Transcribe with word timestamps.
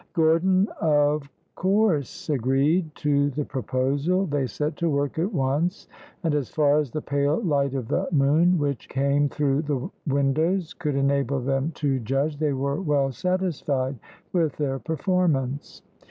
Gordon, 0.13 0.67
of 0.81 1.29
course, 1.53 2.27
agreed 2.27 2.89
to 2.95 3.29
the 3.29 3.45
proposal. 3.45 4.25
They 4.25 4.47
set 4.47 4.75
to 4.77 4.89
work 4.89 5.19
at 5.19 5.31
once 5.31 5.87
and 6.23 6.33
as 6.33 6.49
far 6.49 6.79
as 6.79 6.89
the 6.89 7.03
pale 7.03 7.39
light 7.43 7.75
of 7.75 7.87
the 7.87 8.07
moon, 8.11 8.57
which 8.57 8.89
came 8.89 9.29
through 9.29 9.61
tie 9.61 9.87
windows, 10.11 10.73
could 10.73 10.95
enable 10.95 11.39
them 11.39 11.69
to 11.75 11.99
judge, 11.99 12.37
they 12.37 12.51
were 12.53 12.81
well 12.81 13.11
satisfied 13.11 13.99
with 14.33 14.57
their 14.57 14.79
performance. 14.79 15.83